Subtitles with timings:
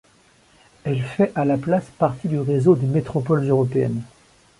[0.83, 4.01] Elle fait à la place partie du réseau des métropoles européennes.